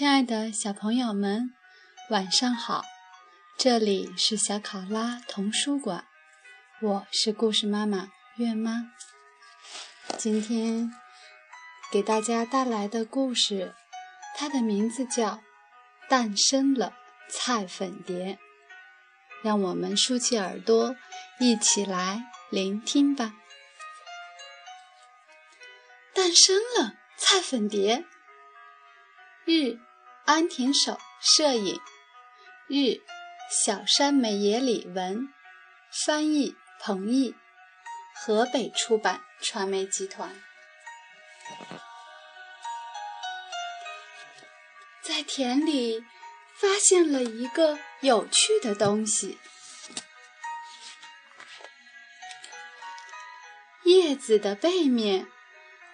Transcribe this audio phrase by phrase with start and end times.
[0.00, 1.52] 亲爱的小朋友们，
[2.08, 2.86] 晚上好！
[3.58, 6.06] 这里是小考拉童书馆，
[6.80, 8.90] 我是故事妈妈月妈。
[10.16, 10.90] 今天
[11.92, 13.74] 给大家带来的故事，
[14.38, 15.32] 它的名字叫
[16.08, 16.94] 《诞生了
[17.28, 18.38] 菜粉蝶》。
[19.44, 20.96] 让我们竖起耳朵，
[21.38, 23.34] 一起来聆听吧。
[26.14, 28.06] 诞生了菜粉蝶。
[29.44, 29.78] 日，
[30.24, 31.80] 安田守摄影。
[32.68, 33.00] 日，
[33.50, 35.28] 小山美野里文，
[36.06, 37.34] 翻译彭毅，
[38.14, 40.30] 河北出版传媒集团。
[45.02, 46.04] 在田里
[46.60, 49.38] 发现了一个有趣的东西，
[53.82, 55.26] 叶子的背面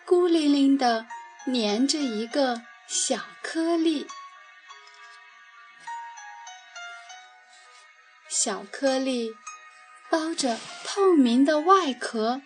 [0.04, 1.06] 孤零零的
[1.46, 2.60] 粘着一个。
[2.88, 4.06] 小颗粒，
[8.28, 9.34] 小颗粒
[10.08, 12.40] 包着透明的外壳，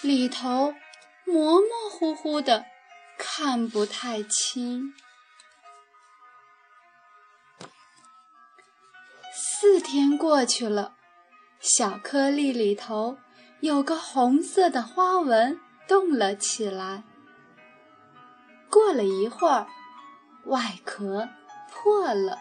[0.00, 0.74] 里头
[1.24, 2.64] 模模糊糊的，
[3.18, 4.94] 看不太清。
[9.34, 10.94] 四天过去了，
[11.58, 13.18] 小颗粒里头
[13.60, 17.02] 有个红色的花纹动了起来。
[18.72, 19.66] 过了一会儿，
[20.46, 21.28] 外壳
[21.70, 22.38] 破了，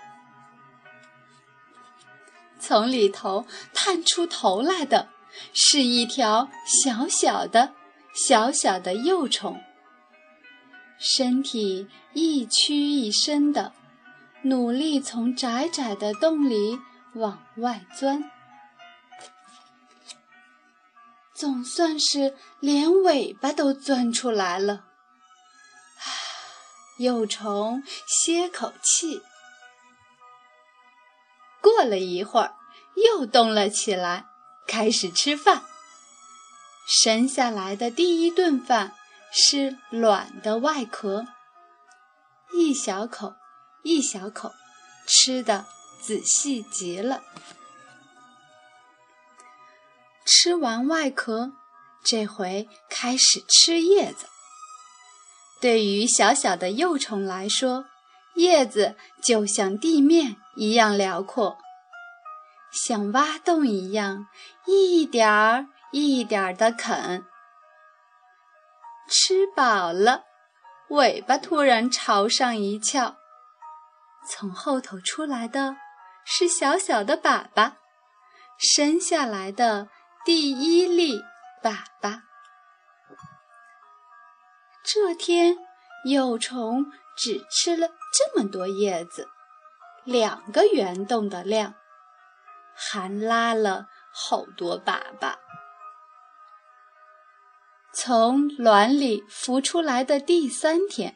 [2.58, 5.10] 从里头探出头来的
[5.52, 7.74] 是一条小小的、
[8.14, 9.62] 小小的幼虫，
[10.98, 13.74] 身体一屈一伸的，
[14.44, 16.80] 努力从窄窄的洞里
[17.16, 18.32] 往外钻，
[21.34, 24.86] 总算是连尾巴都钻出来了。
[27.02, 29.24] 幼虫歇口气，
[31.60, 32.56] 过了一会儿，
[32.96, 34.28] 又动了起来，
[34.68, 35.64] 开始吃饭。
[36.86, 38.96] 生下来的第一顿饭
[39.32, 41.26] 是卵的外壳，
[42.54, 43.34] 一小口
[43.82, 44.52] 一小口，
[45.08, 45.66] 吃的
[46.00, 47.24] 仔细极了。
[50.24, 51.52] 吃完外壳，
[52.04, 54.28] 这回开始吃叶子。
[55.62, 57.86] 对于小小的幼虫来说，
[58.36, 61.58] 叶子就像地面一样辽阔，
[62.72, 64.26] 像挖洞一样，
[64.66, 67.24] 一点儿一点儿地啃。
[69.08, 70.24] 吃饱了，
[70.90, 73.18] 尾巴突然朝上一翘，
[74.28, 75.76] 从后头出来的
[76.26, 77.74] 是小小的粑粑，
[78.58, 79.90] 生下来的
[80.26, 81.22] 第一粒
[81.62, 82.22] 粑粑。
[84.84, 85.58] 这天，
[86.06, 89.30] 幼虫只吃了这么多叶子，
[90.04, 91.76] 两个圆洞的量，
[92.74, 95.36] 还拉了好多粑粑。
[97.94, 101.16] 从卵里孵出来的第三天，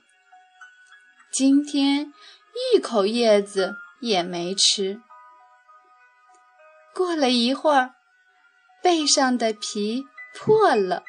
[1.31, 2.13] 今天
[2.73, 5.01] 一口叶子也没吃。
[6.93, 7.95] 过了一会儿，
[8.83, 10.03] 背上的皮
[10.35, 11.03] 破了。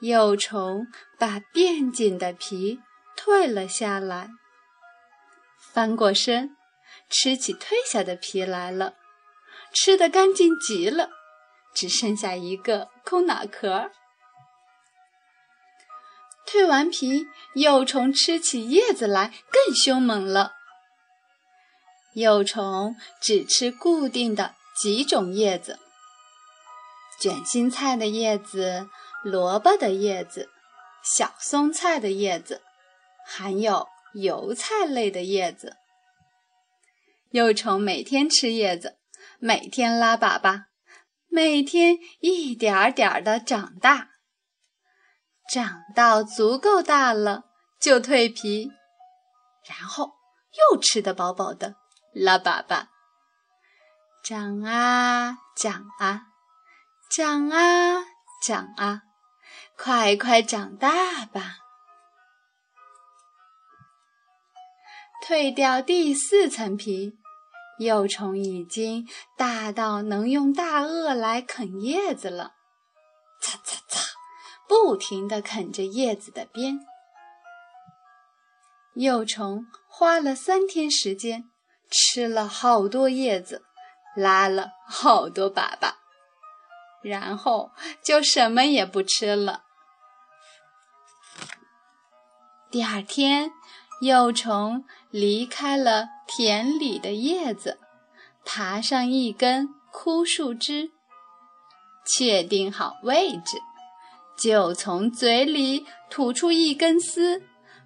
[0.00, 0.86] 幼虫
[1.18, 2.80] 把变紧的皮
[3.16, 4.30] 退了下来，
[5.72, 6.56] 翻过身，
[7.10, 8.94] 吃起褪下的皮来了，
[9.74, 11.10] 吃得干净极了，
[11.74, 13.90] 只剩下一个空脑壳。
[16.46, 20.54] 蜕完皮，幼虫吃起叶子来更凶猛了。
[22.14, 25.78] 幼虫只吃固定的几种叶子，
[27.20, 28.88] 卷心菜的叶子。
[29.22, 30.48] 萝卜的叶子，
[31.02, 32.62] 小松菜的叶子，
[33.26, 35.76] 还有油菜类的叶子。
[37.30, 38.98] 幼虫每天吃叶子，
[39.38, 40.64] 每天拉粑粑，
[41.28, 44.08] 每天一点儿点儿的长大。
[45.52, 47.44] 长到足够大了，
[47.80, 48.70] 就蜕皮，
[49.68, 50.12] 然后
[50.72, 51.76] 又吃得饱饱的，
[52.12, 52.86] 拉粑粑。
[54.24, 56.22] 长啊长啊，
[57.10, 58.04] 长啊
[58.42, 59.02] 长啊。
[59.82, 61.56] 快快长大吧！
[65.26, 67.14] 蜕掉第四层皮，
[67.78, 72.52] 幼虫已经大到能用大颚来啃叶子了，
[73.40, 74.00] 擦擦擦，
[74.68, 76.80] 不停地啃着叶子的边。
[78.96, 81.50] 幼虫花了三天时间，
[81.90, 83.64] 吃了好多叶子，
[84.14, 85.94] 拉了好多粑粑，
[87.02, 87.70] 然后
[88.04, 89.64] 就什么也不吃了。
[92.70, 93.50] 第二天，
[94.00, 97.78] 幼虫离开了田里的叶子，
[98.44, 100.92] 爬上一根枯树枝，
[102.06, 103.58] 确定好位置，
[104.38, 107.42] 就从嘴里吐出一根丝，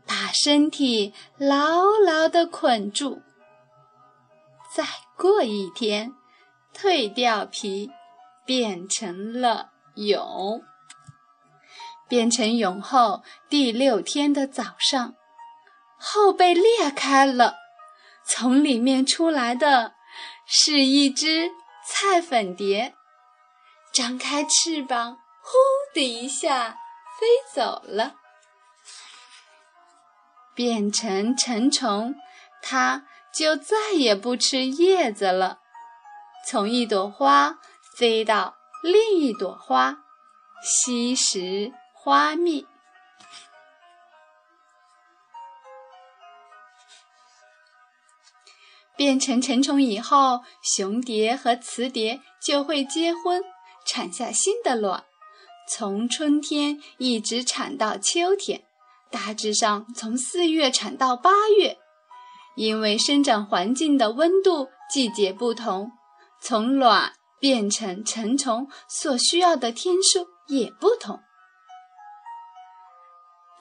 [0.07, 3.23] 把身体牢牢地捆住。
[4.77, 4.85] 再
[5.17, 6.13] 过一天，
[6.77, 7.91] 蜕掉皮，
[8.45, 10.61] 变成了蛹。
[12.15, 15.15] 变成蛹后，第六天的早上。
[15.99, 17.57] 后背裂开了，
[18.25, 19.95] 从里面出来的
[20.47, 21.51] 是一只
[21.85, 22.95] 菜粉蝶，
[23.93, 25.57] 张开翅膀，呼
[25.93, 26.79] 的一下
[27.19, 28.15] 飞走了，
[30.55, 32.15] 变成成虫，
[32.63, 35.59] 它就再也不吃叶子了，
[36.47, 37.59] 从一朵花
[37.99, 39.97] 飞到另一朵花，
[40.63, 41.73] 吸食
[42.05, 42.67] 花蜜。
[48.95, 53.43] 变成成虫以后，雄蝶和雌蝶就会结婚，
[53.87, 55.05] 产下新的卵，
[55.67, 58.67] 从春天一直产到秋天，
[59.11, 61.79] 大致上从四月产到八月。
[62.55, 65.91] 因为生长环境的温度、季节不同，
[66.39, 71.21] 从卵变成成虫所需要的天数也不同。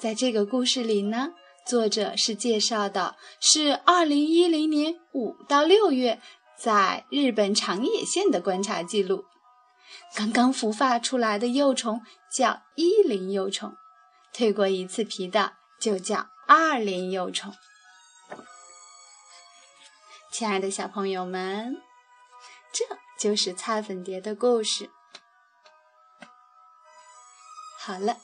[0.04, 1.30] 在这个故事里呢。
[1.66, 6.22] 作者是介绍的，是二零一零年五到六月
[6.58, 9.24] 在日本长野县的观察记录。
[10.14, 13.78] 刚刚孵化出来的幼虫叫一龄幼虫，
[14.34, 17.54] 蜕过一次皮的就叫二龄幼虫。
[20.34, 21.78] 亲爱的小朋友们，
[22.74, 22.84] 这
[23.18, 24.90] 就是菜粉蝶的故事。
[27.80, 28.18] 好了，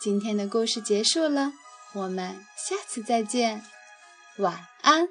[0.00, 1.52] 今天的故事结束了。
[1.94, 3.64] 我们下次再见，
[4.36, 5.08] 晚安。